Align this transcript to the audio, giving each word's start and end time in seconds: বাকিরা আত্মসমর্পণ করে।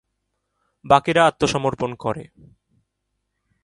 বাকিরা 0.85 1.21
আত্মসমর্পণ 1.25 1.91
করে। 1.95 2.23